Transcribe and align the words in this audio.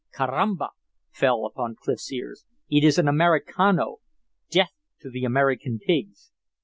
"Carramba!" 0.11 0.69
fell 1.11 1.45
upon 1.45 1.75
Clif's 1.75 2.11
ear. 2.11 2.33
"It 2.71 2.83
is 2.83 2.97
an 2.97 3.07
Americano! 3.07 3.97
Death 4.49 4.71
to 5.01 5.11
the 5.11 5.25
American 5.25 5.77
pigs!" 5.77 6.31